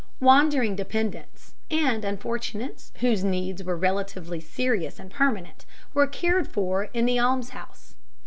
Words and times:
Wandering 0.19 0.75
dependents, 0.75 1.53
and 1.69 2.03
unfortunates 2.03 2.91
whose 3.01 3.23
needs 3.23 3.63
were 3.63 3.77
relatively 3.77 4.39
serious 4.39 4.97
and 4.99 5.11
permanent, 5.11 5.63
were 5.93 6.07
cared 6.07 6.47
for 6.47 6.85
in 6.85 7.05
the 7.05 7.19
almshouse. 7.19 7.93